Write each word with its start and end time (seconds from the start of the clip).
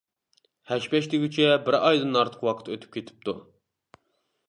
ھەش-پەش 0.71 1.09
دېگۈچە 1.11 1.51
بىر 1.69 1.79
ئايدىن 1.81 2.19
ئارتۇق 2.23 2.49
ۋاقىت 2.51 2.75
ئۆتۈپ 2.75 2.99
كېتىپتۇ. 2.99 3.41